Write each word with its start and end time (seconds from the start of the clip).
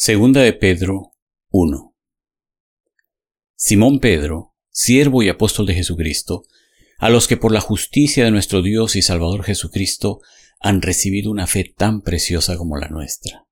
Segunda 0.00 0.42
de 0.42 0.52
Pedro 0.52 1.16
1 1.50 1.96
Simón 3.56 3.98
Pedro, 3.98 4.54
siervo 4.70 5.24
y 5.24 5.28
apóstol 5.28 5.66
de 5.66 5.74
Jesucristo, 5.74 6.44
a 6.98 7.10
los 7.10 7.26
que 7.26 7.36
por 7.36 7.50
la 7.50 7.60
justicia 7.60 8.24
de 8.24 8.30
nuestro 8.30 8.62
Dios 8.62 8.94
y 8.94 9.02
Salvador 9.02 9.42
Jesucristo 9.42 10.20
han 10.60 10.82
recibido 10.82 11.32
una 11.32 11.48
fe 11.48 11.74
tan 11.76 12.02
preciosa 12.02 12.56
como 12.56 12.76
la 12.76 12.86
nuestra. 12.86 13.48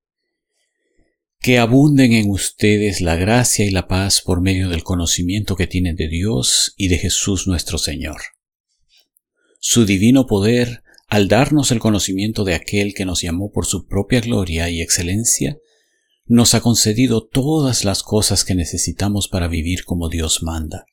Que 1.40 1.58
abunden 1.58 2.12
en 2.12 2.30
ustedes 2.30 3.00
la 3.00 3.16
gracia 3.16 3.64
y 3.64 3.70
la 3.70 3.88
paz 3.88 4.20
por 4.20 4.40
medio 4.40 4.68
del 4.68 4.84
conocimiento 4.84 5.56
que 5.56 5.66
tienen 5.66 5.96
de 5.96 6.06
Dios 6.06 6.74
y 6.76 6.86
de 6.86 6.98
Jesús 6.98 7.48
nuestro 7.48 7.76
Señor. 7.76 8.20
Su 9.58 9.84
divino 9.84 10.28
poder, 10.28 10.84
al 11.08 11.26
darnos 11.26 11.72
el 11.72 11.80
conocimiento 11.80 12.44
de 12.44 12.54
aquel 12.54 12.94
que 12.94 13.04
nos 13.04 13.20
llamó 13.20 13.50
por 13.50 13.66
su 13.66 13.88
propia 13.88 14.20
gloria 14.20 14.70
y 14.70 14.80
excelencia, 14.80 15.58
nos 16.26 16.54
ha 16.54 16.60
concedido 16.60 17.24
todas 17.24 17.84
las 17.84 18.02
cosas 18.02 18.44
que 18.44 18.54
necesitamos 18.54 19.28
para 19.28 19.48
vivir 19.48 19.84
como 19.84 20.08
Dios 20.08 20.42
manda. 20.42 20.86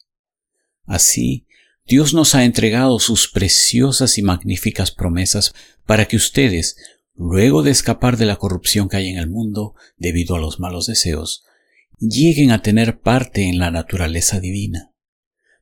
Así, 0.86 1.48
Dios 1.86 2.14
nos 2.14 2.36
ha 2.36 2.46
entregado 2.46 3.00
sus 3.00 3.28
preciosas 3.28 4.18
y 4.18 4.22
magníficas 4.22 4.92
promesas 4.92 5.54
para 5.86 6.06
que 6.06 6.16
ustedes, 6.16 6.78
luego 7.16 7.64
de 7.64 7.72
escapar 7.72 8.18
de 8.18 8.26
la 8.26 8.38
corrupción 8.38 8.88
que 8.88 8.98
hay 8.98 9.08
en 9.10 9.18
el 9.18 9.30
mundo 9.30 9.76
debido 9.98 10.36
a 10.36 10.40
los 10.40 10.60
malos 10.60 10.86
deseos, 10.86 11.44
lleguen 12.00 12.52
a 12.52 12.62
tener 12.62 13.00
parte 13.00 13.48
en 13.48 13.60
la 13.60 13.72
naturaleza 13.72 14.40
divina. 14.40 14.94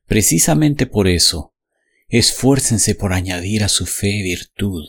Precisamente 0.06 0.86
por 0.86 1.08
eso, 1.08 1.54
esfuércense 2.08 2.94
por 2.94 3.14
añadir 3.14 3.64
a 3.64 3.68
su 3.68 3.86
fe 3.86 4.22
virtud, 4.22 4.84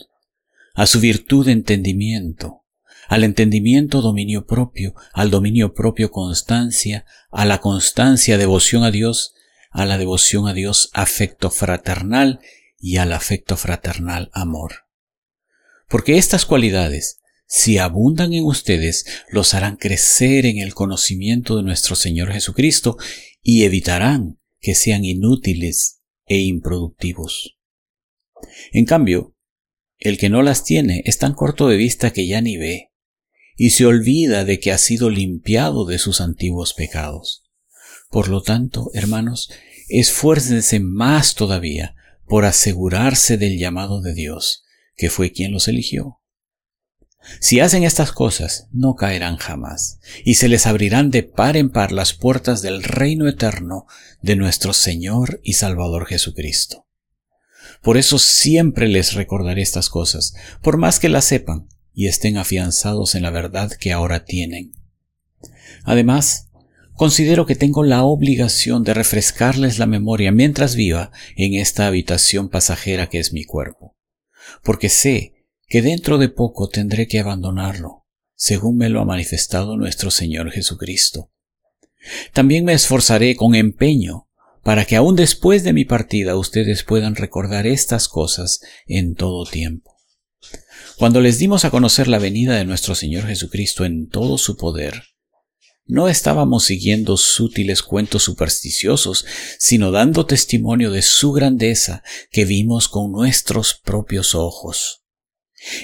a 0.74 0.86
su 0.86 1.00
virtud 1.00 1.48
entendimiento, 1.48 2.63
al 3.08 3.24
entendimiento 3.24 4.00
dominio 4.00 4.46
propio, 4.46 4.94
al 5.12 5.30
dominio 5.30 5.74
propio 5.74 6.10
constancia, 6.10 7.04
a 7.30 7.44
la 7.44 7.60
constancia 7.60 8.38
devoción 8.38 8.84
a 8.84 8.90
Dios, 8.90 9.34
a 9.70 9.86
la 9.86 9.98
devoción 9.98 10.48
a 10.48 10.54
Dios 10.54 10.90
afecto 10.92 11.50
fraternal 11.50 12.40
y 12.78 12.96
al 12.98 13.12
afecto 13.12 13.56
fraternal 13.56 14.30
amor. 14.32 14.84
Porque 15.88 16.16
estas 16.16 16.46
cualidades, 16.46 17.20
si 17.46 17.78
abundan 17.78 18.32
en 18.32 18.44
ustedes, 18.44 19.04
los 19.30 19.54
harán 19.54 19.76
crecer 19.76 20.46
en 20.46 20.58
el 20.58 20.74
conocimiento 20.74 21.56
de 21.56 21.62
nuestro 21.62 21.96
Señor 21.96 22.32
Jesucristo 22.32 22.96
y 23.42 23.64
evitarán 23.64 24.38
que 24.60 24.74
sean 24.74 25.04
inútiles 25.04 26.00
e 26.26 26.38
improductivos. 26.38 27.58
En 28.72 28.86
cambio, 28.86 29.36
el 29.98 30.18
que 30.18 30.28
no 30.28 30.42
las 30.42 30.64
tiene 30.64 31.02
es 31.04 31.18
tan 31.18 31.34
corto 31.34 31.68
de 31.68 31.76
vista 31.76 32.12
que 32.12 32.26
ya 32.26 32.40
ni 32.40 32.56
ve, 32.56 32.92
y 33.56 33.70
se 33.70 33.86
olvida 33.86 34.44
de 34.44 34.60
que 34.60 34.72
ha 34.72 34.78
sido 34.78 35.10
limpiado 35.10 35.84
de 35.84 35.98
sus 35.98 36.20
antiguos 36.20 36.74
pecados. 36.74 37.44
Por 38.10 38.28
lo 38.28 38.42
tanto, 38.42 38.90
hermanos, 38.94 39.50
esfuércense 39.88 40.80
más 40.80 41.34
todavía 41.34 41.94
por 42.26 42.44
asegurarse 42.44 43.36
del 43.36 43.58
llamado 43.58 44.00
de 44.00 44.14
Dios, 44.14 44.64
que 44.96 45.10
fue 45.10 45.32
quien 45.32 45.52
los 45.52 45.68
eligió. 45.68 46.20
Si 47.40 47.60
hacen 47.60 47.84
estas 47.84 48.12
cosas, 48.12 48.68
no 48.70 48.96
caerán 48.96 49.36
jamás, 49.36 49.98
y 50.24 50.34
se 50.34 50.48
les 50.48 50.66
abrirán 50.66 51.10
de 51.10 51.22
par 51.22 51.56
en 51.56 51.70
par 51.70 51.90
las 51.90 52.12
puertas 52.12 52.60
del 52.60 52.82
reino 52.82 53.28
eterno 53.28 53.86
de 54.20 54.36
nuestro 54.36 54.72
Señor 54.72 55.40
y 55.42 55.54
Salvador 55.54 56.06
Jesucristo. 56.06 56.86
Por 57.82 57.96
eso 57.96 58.18
siempre 58.18 58.88
les 58.88 59.14
recordaré 59.14 59.62
estas 59.62 59.88
cosas, 59.88 60.34
por 60.62 60.76
más 60.76 60.98
que 61.00 61.08
las 61.08 61.24
sepan, 61.24 61.68
y 61.94 62.08
estén 62.08 62.36
afianzados 62.36 63.14
en 63.14 63.22
la 63.22 63.30
verdad 63.30 63.70
que 63.70 63.92
ahora 63.92 64.24
tienen. 64.24 64.72
Además, 65.84 66.50
considero 66.94 67.46
que 67.46 67.54
tengo 67.54 67.84
la 67.84 68.02
obligación 68.02 68.82
de 68.82 68.94
refrescarles 68.94 69.78
la 69.78 69.86
memoria 69.86 70.32
mientras 70.32 70.74
viva 70.74 71.12
en 71.36 71.54
esta 71.54 71.86
habitación 71.86 72.48
pasajera 72.48 73.08
que 73.08 73.18
es 73.20 73.32
mi 73.32 73.44
cuerpo, 73.44 73.96
porque 74.62 74.88
sé 74.88 75.34
que 75.68 75.82
dentro 75.82 76.18
de 76.18 76.28
poco 76.28 76.68
tendré 76.68 77.06
que 77.06 77.20
abandonarlo, 77.20 78.04
según 78.34 78.76
me 78.76 78.88
lo 78.88 79.00
ha 79.00 79.04
manifestado 79.04 79.76
nuestro 79.76 80.10
Señor 80.10 80.50
Jesucristo. 80.50 81.30
También 82.32 82.64
me 82.64 82.74
esforzaré 82.74 83.36
con 83.36 83.54
empeño 83.54 84.28
para 84.62 84.84
que 84.84 84.96
aún 84.96 85.14
después 85.14 85.62
de 85.62 85.72
mi 85.72 85.84
partida 85.84 86.36
ustedes 86.36 86.82
puedan 86.82 87.14
recordar 87.14 87.66
estas 87.66 88.08
cosas 88.08 88.60
en 88.86 89.14
todo 89.14 89.44
tiempo. 89.44 89.93
Cuando 90.96 91.20
les 91.20 91.38
dimos 91.38 91.64
a 91.64 91.70
conocer 91.70 92.06
la 92.08 92.18
venida 92.18 92.56
de 92.56 92.64
nuestro 92.64 92.94
Señor 92.94 93.26
Jesucristo 93.26 93.84
en 93.84 94.08
todo 94.08 94.38
su 94.38 94.56
poder, 94.56 95.02
no 95.86 96.08
estábamos 96.08 96.64
siguiendo 96.64 97.16
sutiles 97.16 97.82
cuentos 97.82 98.22
supersticiosos, 98.22 99.26
sino 99.58 99.90
dando 99.90 100.24
testimonio 100.24 100.90
de 100.90 101.02
su 101.02 101.32
grandeza 101.32 102.02
que 102.30 102.44
vimos 102.44 102.88
con 102.88 103.12
nuestros 103.12 103.74
propios 103.74 104.34
ojos. 104.34 105.04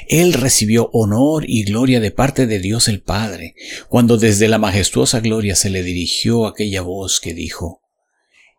Él 0.08 0.32
recibió 0.32 0.90
honor 0.92 1.44
y 1.46 1.64
gloria 1.64 2.00
de 2.00 2.10
parte 2.12 2.46
de 2.46 2.60
Dios 2.60 2.88
el 2.88 3.02
Padre, 3.02 3.54
cuando 3.88 4.16
desde 4.16 4.48
la 4.48 4.58
majestuosa 4.58 5.20
gloria 5.20 5.56
se 5.56 5.70
le 5.70 5.82
dirigió 5.82 6.46
aquella 6.46 6.82
voz 6.82 7.20
que 7.20 7.34
dijo, 7.34 7.82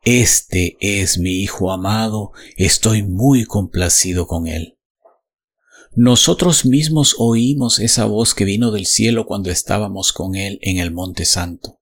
Este 0.03 0.77
es 0.79 1.17
mi 1.17 1.41
Hijo 1.41 1.71
amado, 1.71 2.33
estoy 2.57 3.03
muy 3.03 3.45
complacido 3.45 4.27
con 4.27 4.47
él. 4.47 4.77
Nosotros 5.93 6.65
mismos 6.65 7.15
oímos 7.17 7.79
esa 7.79 8.05
voz 8.05 8.33
que 8.33 8.45
vino 8.45 8.71
del 8.71 8.85
cielo 8.85 9.25
cuando 9.25 9.51
estábamos 9.51 10.13
con 10.13 10.35
Él 10.35 10.57
en 10.61 10.77
el 10.77 10.91
Monte 10.91 11.25
Santo. 11.25 11.81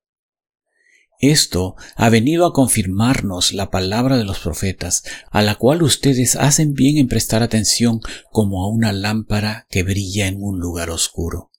Esto 1.20 1.76
ha 1.96 2.10
venido 2.10 2.48
a 2.48 2.54
confirmarnos 2.54 3.54
la 3.54 3.70
palabra 3.70 4.18
de 4.18 4.24
los 4.24 4.40
profetas, 4.40 5.04
a 5.30 5.44
la 5.44 5.56
cual 5.56 5.84
ustedes 5.84 6.36
hacen 6.36 6.74
bien 6.74 6.98
en 6.98 7.08
prestar 7.08 7.44
atención 7.44 8.00
como 8.32 8.64
a 8.64 8.70
una 8.70 8.94
lámpara 8.94 9.68
que 9.70 9.84
brilla 9.84 10.26
en 10.26 10.42
un 10.42 10.60
lugar 10.60 10.90
oscuro, 10.90 11.52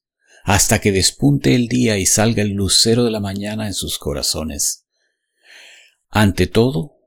hasta 0.43 0.81
que 0.81 0.91
despunte 0.91 1.55
el 1.55 1.69
día 1.69 1.99
y 1.99 2.07
salga 2.07 2.43
el 2.43 2.55
lucero 2.55 3.05
de 3.05 3.13
la 3.13 3.21
mañana 3.21 3.69
en 3.69 3.75
sus 3.75 3.99
corazones. 3.99 4.87
Ante 6.09 6.49
todo, 6.49 7.00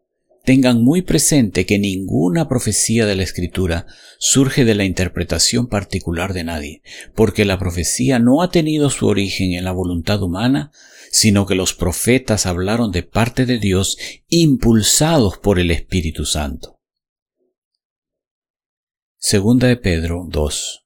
tengan 0.44 0.84
muy 0.84 1.02
presente 1.02 1.66
que 1.66 1.80
ninguna 1.80 2.48
profecía 2.48 3.06
de 3.06 3.16
la 3.16 3.24
Escritura 3.24 3.88
surge 4.20 4.66
de 4.66 4.76
la 4.76 4.84
interpretación 4.84 5.68
particular 5.68 6.34
de 6.34 6.44
nadie, 6.44 6.82
porque 7.16 7.46
la 7.46 7.58
profecía 7.58 8.20
no 8.20 8.42
ha 8.42 8.52
tenido 8.52 8.90
su 8.90 9.08
origen 9.08 9.54
en 9.54 9.64
la 9.64 9.72
voluntad 9.72 10.22
humana, 10.22 10.72
sino 11.12 11.46
que 11.46 11.56
los 11.56 11.74
profetas 11.74 12.46
hablaron 12.46 12.92
de 12.92 13.04
parte 13.04 13.46
de 13.46 13.58
Dios 13.58 13.98
impulsados 14.28 15.38
por 15.38 15.60
el 15.60 15.72
Espíritu 15.72 16.26
Santo. 16.26 16.80
Segunda 19.18 19.68
de 19.68 19.78
Pedro 19.78 20.26
2 20.28 20.83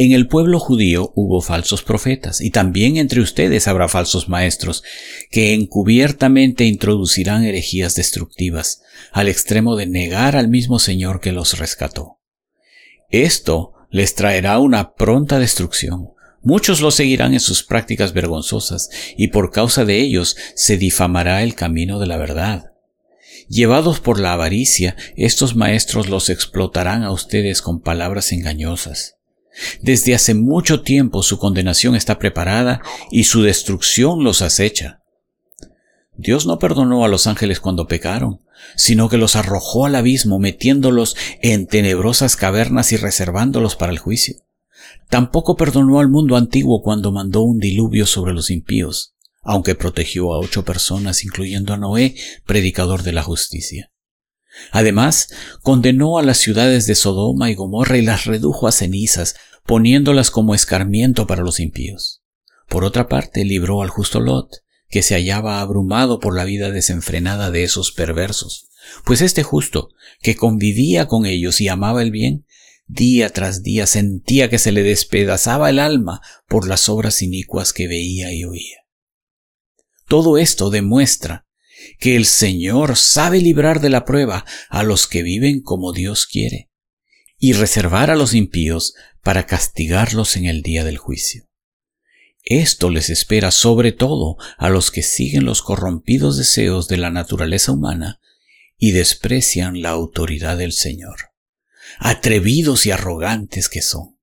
en 0.00 0.12
el 0.12 0.28
pueblo 0.28 0.58
judío 0.58 1.12
hubo 1.14 1.42
falsos 1.42 1.82
profetas, 1.82 2.40
y 2.40 2.48
también 2.48 2.96
entre 2.96 3.20
ustedes 3.20 3.68
habrá 3.68 3.86
falsos 3.86 4.30
maestros, 4.30 4.82
que 5.30 5.52
encubiertamente 5.52 6.64
introducirán 6.64 7.44
herejías 7.44 7.96
destructivas, 7.96 8.80
al 9.12 9.28
extremo 9.28 9.76
de 9.76 9.86
negar 9.86 10.36
al 10.36 10.48
mismo 10.48 10.78
Señor 10.78 11.20
que 11.20 11.32
los 11.32 11.58
rescató. 11.58 12.18
Esto 13.10 13.74
les 13.90 14.14
traerá 14.14 14.58
una 14.58 14.94
pronta 14.94 15.38
destrucción. 15.38 16.08
Muchos 16.40 16.80
lo 16.80 16.92
seguirán 16.92 17.34
en 17.34 17.40
sus 17.40 17.62
prácticas 17.62 18.14
vergonzosas, 18.14 18.88
y 19.18 19.28
por 19.28 19.50
causa 19.50 19.84
de 19.84 20.00
ellos 20.00 20.34
se 20.54 20.78
difamará 20.78 21.42
el 21.42 21.54
camino 21.54 21.98
de 21.98 22.06
la 22.06 22.16
verdad. 22.16 22.72
Llevados 23.50 24.00
por 24.00 24.18
la 24.18 24.32
avaricia, 24.32 24.96
estos 25.14 25.56
maestros 25.56 26.08
los 26.08 26.30
explotarán 26.30 27.02
a 27.02 27.12
ustedes 27.12 27.60
con 27.60 27.82
palabras 27.82 28.32
engañosas. 28.32 29.19
Desde 29.82 30.14
hace 30.14 30.34
mucho 30.34 30.82
tiempo 30.82 31.22
su 31.22 31.38
condenación 31.38 31.96
está 31.96 32.18
preparada 32.18 32.82
y 33.10 33.24
su 33.24 33.42
destrucción 33.42 34.22
los 34.24 34.42
acecha. 34.42 35.02
Dios 36.16 36.46
no 36.46 36.58
perdonó 36.58 37.04
a 37.04 37.08
los 37.08 37.26
ángeles 37.26 37.60
cuando 37.60 37.86
pecaron, 37.86 38.40
sino 38.76 39.08
que 39.08 39.16
los 39.16 39.36
arrojó 39.36 39.86
al 39.86 39.94
abismo 39.94 40.38
metiéndolos 40.38 41.16
en 41.40 41.66
tenebrosas 41.66 42.36
cavernas 42.36 42.92
y 42.92 42.96
reservándolos 42.96 43.76
para 43.76 43.92
el 43.92 43.98
juicio. 43.98 44.36
Tampoco 45.08 45.56
perdonó 45.56 45.98
al 45.98 46.08
mundo 46.08 46.36
antiguo 46.36 46.82
cuando 46.82 47.10
mandó 47.10 47.42
un 47.42 47.58
diluvio 47.58 48.06
sobre 48.06 48.32
los 48.32 48.50
impíos, 48.50 49.14
aunque 49.42 49.74
protegió 49.74 50.32
a 50.32 50.38
ocho 50.38 50.64
personas, 50.64 51.24
incluyendo 51.24 51.72
a 51.72 51.78
Noé, 51.78 52.14
predicador 52.44 53.02
de 53.02 53.12
la 53.12 53.22
justicia. 53.22 53.89
Además, 54.72 55.28
condenó 55.62 56.18
a 56.18 56.22
las 56.22 56.38
ciudades 56.38 56.86
de 56.86 56.94
Sodoma 56.94 57.50
y 57.50 57.54
Gomorra 57.54 57.96
y 57.96 58.02
las 58.02 58.24
redujo 58.24 58.68
a 58.68 58.72
cenizas, 58.72 59.36
poniéndolas 59.66 60.30
como 60.30 60.54
escarmiento 60.54 61.26
para 61.26 61.42
los 61.42 61.60
impíos. 61.60 62.22
Por 62.68 62.84
otra 62.84 63.08
parte, 63.08 63.44
libró 63.44 63.82
al 63.82 63.88
justo 63.90 64.20
Lot, 64.20 64.62
que 64.88 65.02
se 65.02 65.14
hallaba 65.14 65.60
abrumado 65.60 66.18
por 66.18 66.36
la 66.36 66.44
vida 66.44 66.70
desenfrenada 66.70 67.50
de 67.50 67.62
esos 67.62 67.92
perversos, 67.92 68.68
pues 69.04 69.20
este 69.20 69.42
justo, 69.42 69.90
que 70.20 70.34
convivía 70.34 71.06
con 71.06 71.26
ellos 71.26 71.60
y 71.60 71.68
amaba 71.68 72.02
el 72.02 72.10
bien, 72.10 72.44
Día 72.92 73.30
tras 73.30 73.62
día 73.62 73.86
sentía 73.86 74.50
que 74.50 74.58
se 74.58 74.72
le 74.72 74.82
despedazaba 74.82 75.70
el 75.70 75.78
alma 75.78 76.22
por 76.48 76.66
las 76.66 76.88
obras 76.88 77.22
inicuas 77.22 77.72
que 77.72 77.86
veía 77.86 78.32
y 78.32 78.44
oía. 78.44 78.78
Todo 80.08 80.38
esto 80.38 80.70
demuestra 80.70 81.46
que 81.98 82.16
el 82.16 82.26
Señor 82.26 82.96
sabe 82.96 83.40
librar 83.40 83.80
de 83.80 83.90
la 83.90 84.04
prueba 84.04 84.44
a 84.68 84.82
los 84.82 85.06
que 85.06 85.22
viven 85.22 85.60
como 85.60 85.92
Dios 85.92 86.26
quiere 86.26 86.70
y 87.38 87.52
reservar 87.52 88.10
a 88.10 88.16
los 88.16 88.34
impíos 88.34 88.94
para 89.22 89.46
castigarlos 89.46 90.36
en 90.36 90.46
el 90.46 90.62
día 90.62 90.84
del 90.84 90.98
juicio. 90.98 91.48
Esto 92.42 92.90
les 92.90 93.10
espera 93.10 93.50
sobre 93.50 93.92
todo 93.92 94.36
a 94.56 94.70
los 94.70 94.90
que 94.90 95.02
siguen 95.02 95.44
los 95.44 95.62
corrompidos 95.62 96.36
deseos 96.36 96.88
de 96.88 96.96
la 96.96 97.10
naturaleza 97.10 97.72
humana 97.72 98.20
y 98.78 98.92
desprecian 98.92 99.82
la 99.82 99.90
autoridad 99.90 100.56
del 100.56 100.72
Señor 100.72 101.30
atrevidos 101.98 102.86
y 102.86 102.90
arrogantes 102.90 103.68
que 103.68 103.82
son. 103.82 104.19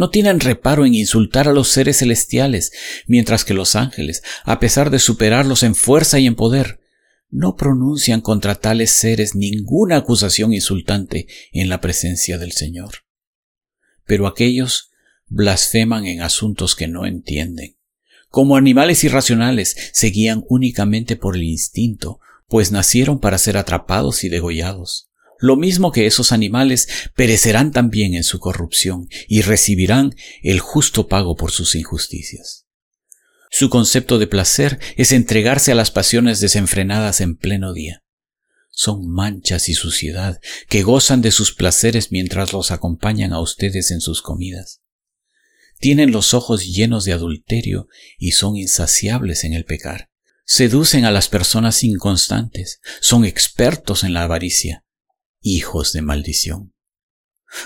No 0.00 0.08
tienen 0.08 0.40
reparo 0.40 0.86
en 0.86 0.94
insultar 0.94 1.46
a 1.46 1.52
los 1.52 1.68
seres 1.68 1.98
celestiales, 1.98 2.72
mientras 3.06 3.44
que 3.44 3.52
los 3.52 3.76
ángeles, 3.76 4.22
a 4.44 4.58
pesar 4.58 4.88
de 4.88 4.98
superarlos 4.98 5.62
en 5.62 5.74
fuerza 5.74 6.18
y 6.18 6.26
en 6.26 6.36
poder, 6.36 6.80
no 7.28 7.54
pronuncian 7.54 8.22
contra 8.22 8.54
tales 8.54 8.92
seres 8.92 9.34
ninguna 9.34 9.96
acusación 9.96 10.54
insultante 10.54 11.26
en 11.52 11.68
la 11.68 11.82
presencia 11.82 12.38
del 12.38 12.52
Señor. 12.52 13.04
Pero 14.06 14.26
aquellos 14.26 14.90
blasfeman 15.26 16.06
en 16.06 16.22
asuntos 16.22 16.76
que 16.76 16.88
no 16.88 17.04
entienden. 17.04 17.76
Como 18.30 18.56
animales 18.56 19.04
irracionales 19.04 19.76
se 19.92 20.06
guían 20.06 20.46
únicamente 20.48 21.16
por 21.16 21.36
el 21.36 21.42
instinto, 21.42 22.20
pues 22.48 22.72
nacieron 22.72 23.20
para 23.20 23.36
ser 23.36 23.58
atrapados 23.58 24.24
y 24.24 24.30
degollados 24.30 25.09
lo 25.40 25.56
mismo 25.56 25.90
que 25.90 26.06
esos 26.06 26.32
animales, 26.32 26.88
perecerán 27.16 27.72
también 27.72 28.14
en 28.14 28.24
su 28.24 28.38
corrupción 28.38 29.08
y 29.26 29.42
recibirán 29.42 30.14
el 30.42 30.60
justo 30.60 31.08
pago 31.08 31.34
por 31.34 31.50
sus 31.50 31.74
injusticias. 31.74 32.66
Su 33.50 33.68
concepto 33.68 34.18
de 34.18 34.28
placer 34.28 34.78
es 34.96 35.10
entregarse 35.12 35.72
a 35.72 35.74
las 35.74 35.90
pasiones 35.90 36.40
desenfrenadas 36.40 37.20
en 37.20 37.36
pleno 37.36 37.72
día. 37.72 38.04
Son 38.70 39.10
manchas 39.10 39.68
y 39.68 39.74
suciedad 39.74 40.40
que 40.68 40.82
gozan 40.82 41.20
de 41.22 41.32
sus 41.32 41.52
placeres 41.52 42.12
mientras 42.12 42.52
los 42.52 42.70
acompañan 42.70 43.32
a 43.32 43.40
ustedes 43.40 43.90
en 43.90 44.00
sus 44.00 44.22
comidas. 44.22 44.80
Tienen 45.80 46.12
los 46.12 46.34
ojos 46.34 46.66
llenos 46.66 47.04
de 47.04 47.12
adulterio 47.12 47.88
y 48.18 48.32
son 48.32 48.56
insaciables 48.56 49.44
en 49.44 49.54
el 49.54 49.64
pecar. 49.64 50.10
Seducen 50.44 51.04
a 51.04 51.10
las 51.10 51.28
personas 51.28 51.82
inconstantes, 51.82 52.80
son 53.00 53.24
expertos 53.24 54.04
en 54.04 54.12
la 54.12 54.22
avaricia, 54.22 54.84
hijos 55.40 55.92
de 55.92 56.02
maldición. 56.02 56.72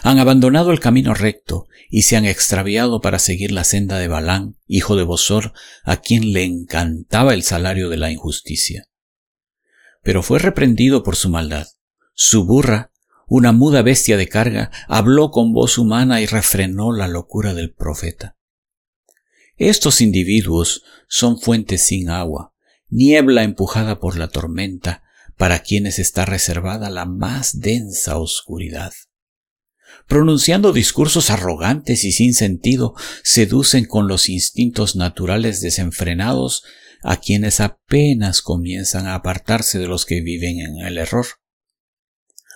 Han 0.02 0.18
abandonado 0.18 0.72
el 0.72 0.80
camino 0.80 1.14
recto 1.14 1.66
y 1.90 2.02
se 2.02 2.16
han 2.16 2.24
extraviado 2.24 3.00
para 3.00 3.18
seguir 3.18 3.52
la 3.52 3.64
senda 3.64 3.98
de 3.98 4.08
Balán, 4.08 4.56
hijo 4.66 4.96
de 4.96 5.04
Bosor, 5.04 5.52
a 5.82 5.98
quien 5.98 6.32
le 6.32 6.44
encantaba 6.44 7.34
el 7.34 7.42
salario 7.42 7.90
de 7.90 7.98
la 7.98 8.10
injusticia. 8.10 8.88
Pero 10.02 10.22
fue 10.22 10.38
reprendido 10.38 11.02
por 11.02 11.16
su 11.16 11.28
maldad. 11.28 11.66
Su 12.14 12.46
burra, 12.46 12.92
una 13.26 13.52
muda 13.52 13.82
bestia 13.82 14.16
de 14.16 14.28
carga, 14.28 14.70
habló 14.88 15.30
con 15.30 15.52
voz 15.52 15.78
humana 15.78 16.20
y 16.20 16.26
refrenó 16.26 16.92
la 16.92 17.08
locura 17.08 17.54
del 17.54 17.72
profeta. 17.72 18.36
Estos 19.56 20.00
individuos 20.00 20.82
son 21.08 21.38
fuentes 21.38 21.86
sin 21.86 22.10
agua, 22.10 22.54
niebla 22.88 23.44
empujada 23.44 24.00
por 24.00 24.18
la 24.18 24.28
tormenta, 24.28 25.03
para 25.36 25.60
quienes 25.60 25.98
está 25.98 26.24
reservada 26.24 26.90
la 26.90 27.04
más 27.04 27.60
densa 27.60 28.18
oscuridad. 28.18 28.92
Pronunciando 30.06 30.72
discursos 30.72 31.30
arrogantes 31.30 32.04
y 32.04 32.12
sin 32.12 32.34
sentido, 32.34 32.94
seducen 33.22 33.86
con 33.86 34.08
los 34.08 34.28
instintos 34.28 34.96
naturales 34.96 35.60
desenfrenados 35.60 36.64
a 37.02 37.18
quienes 37.18 37.60
apenas 37.60 38.42
comienzan 38.42 39.06
a 39.06 39.14
apartarse 39.14 39.78
de 39.78 39.86
los 39.86 40.04
que 40.06 40.20
viven 40.20 40.60
en 40.60 40.86
el 40.86 40.98
error. 40.98 41.26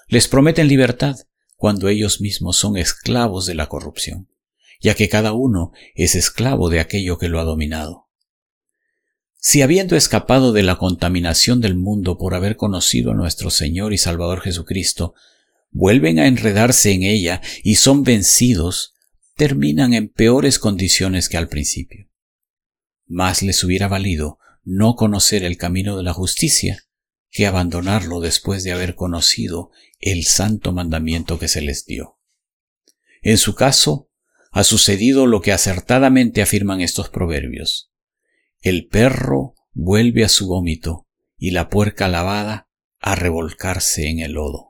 Les 0.09 0.27
prometen 0.27 0.69
libertad 0.69 1.17
cuando 1.57 1.89
ellos 1.89 2.21
mismos 2.21 2.57
son 2.57 2.77
esclavos 2.77 3.47
de 3.47 3.55
la 3.55 3.69
corrupción, 3.69 4.29
ya 4.81 4.95
que 4.95 5.09
cada 5.09 5.33
uno 5.33 5.73
es 5.95 6.15
esclavo 6.15 6.71
de 6.71 6.81
aquello 6.81 7.19
que 7.19 7.29
lo 7.29 7.41
ha 7.41 7.45
dominado. 7.45 8.07
Si 9.40 9.62
habiendo 9.62 9.94
escapado 9.94 10.52
de 10.52 10.64
la 10.64 10.76
contaminación 10.76 11.61
del 11.61 11.76
mundo 11.76 12.19
por 12.19 12.35
haber 12.35 12.56
conocido 12.56 13.12
a 13.12 13.14
nuestro 13.14 13.50
Señor 13.50 13.93
y 13.93 13.99
Salvador 13.99 14.40
Jesucristo, 14.40 15.14
vuelven 15.70 16.19
a 16.19 16.26
enredarse 16.26 16.90
en 16.93 17.05
ella 17.05 17.40
y 17.62 17.76
son 17.76 18.02
vencidos, 18.02 18.94
terminan 19.37 19.94
en 19.94 20.08
peores 20.08 20.58
condiciones 20.58 21.29
que 21.29 21.37
al 21.37 21.49
principio. 21.49 22.08
Más 23.06 23.43
les 23.43 23.62
hubiera 23.62 23.87
valido 23.87 24.38
no 24.64 24.96
conocer 24.96 25.44
el 25.44 25.56
camino 25.56 25.96
de 25.96 26.02
la 26.02 26.12
justicia 26.12 26.84
que 27.31 27.46
abandonarlo 27.46 28.20
después 28.20 28.64
de 28.64 28.73
haber 28.73 28.96
conocido 28.96 29.70
el 30.00 30.25
santo 30.25 30.73
mandamiento 30.73 31.38
que 31.38 31.46
se 31.46 31.61
les 31.61 31.87
dio. 31.87 32.19
En 33.23 33.38
su 33.38 33.55
caso, 33.55 34.11
ha 34.50 34.64
sucedido 34.64 35.26
lo 35.26 35.43
que 35.43 35.52
acertadamente 35.52 36.43
afirman 36.43 36.81
estos 36.81 37.08
proverbios. 37.08 37.93
El 38.60 38.88
perro 38.88 39.55
vuelve 39.72 40.25
a 40.25 40.28
su 40.28 40.49
vómito 40.49 41.06
y 41.37 41.52
la 41.52 41.69
puerca 41.69 42.08
lavada 42.08 42.69
a 43.00 43.14
revolcarse 43.14 44.08
en 44.08 44.19
el 44.19 44.32
lodo. 44.32 44.68